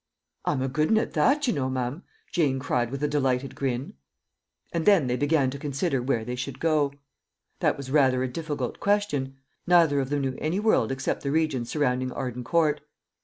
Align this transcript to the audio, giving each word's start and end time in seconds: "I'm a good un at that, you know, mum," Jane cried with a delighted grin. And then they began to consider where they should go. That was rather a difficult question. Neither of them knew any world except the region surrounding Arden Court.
"I'm 0.45 0.63
a 0.63 0.67
good 0.67 0.87
un 0.89 0.97
at 0.97 1.13
that, 1.13 1.45
you 1.45 1.53
know, 1.53 1.69
mum," 1.69 2.01
Jane 2.31 2.57
cried 2.57 2.89
with 2.89 3.03
a 3.03 3.07
delighted 3.07 3.53
grin. 3.53 3.93
And 4.73 4.87
then 4.87 5.05
they 5.05 5.15
began 5.15 5.51
to 5.51 5.59
consider 5.59 6.01
where 6.01 6.25
they 6.25 6.33
should 6.35 6.59
go. 6.59 6.93
That 7.59 7.77
was 7.77 7.91
rather 7.91 8.23
a 8.23 8.27
difficult 8.27 8.79
question. 8.79 9.35
Neither 9.67 9.99
of 9.99 10.09
them 10.09 10.21
knew 10.21 10.35
any 10.41 10.59
world 10.59 10.91
except 10.91 11.21
the 11.21 11.29
region 11.29 11.65
surrounding 11.65 12.11
Arden 12.11 12.43
Court. 12.43 12.81